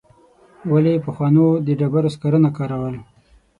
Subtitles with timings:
[0.71, 2.95] ولي پخوانو د ډبرو سکاره نه کارول؟